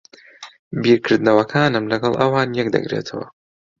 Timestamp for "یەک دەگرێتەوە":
2.59-3.25